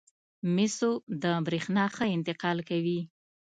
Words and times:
مسو 0.55 0.91
د 1.23 1.25
برېښنا 1.45 1.85
ښه 1.95 2.05
انتقال 2.15 2.57
کوي. 2.69 2.99